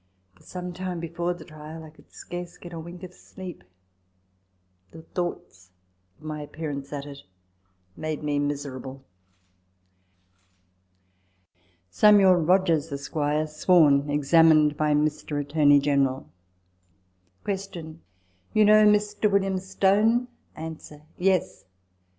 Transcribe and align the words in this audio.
For 0.33 0.41
some 0.41 0.73
time 0.73 0.99
before 0.99 1.35
the 1.35 1.45
trial 1.45 1.83
I 1.83 1.91
could 1.91 2.11
scarcely 2.11 2.59
get 2.63 2.73
a 2.73 2.79
wink 2.79 3.03
of 3.03 3.13
sleep: 3.13 3.63
the 4.89 5.03
thoughts 5.03 5.69
of 6.17 6.23
my 6.25 6.41
appearance 6.41 6.91
at 6.91 7.05
it 7.05 7.19
made 7.95 8.23
me 8.23 8.39
miserable." 8.39 9.03
Samuel 11.91 12.37
Rogers, 12.37 12.91
Esq. 12.91 13.13
(sworn). 13.49 14.09
Examined 14.09 14.75
by 14.75 14.95
Mr. 14.95 15.39
Attorney 15.39 15.79
General. 15.79 16.27
Q. 17.45 17.99
You 18.53 18.65
know 18.65 18.87
Mr. 18.87 19.29
William 19.29 19.59
Stone? 19.59 20.29
A. 20.57 20.71
Yes.. 21.19 21.61
Q. 21.61 21.67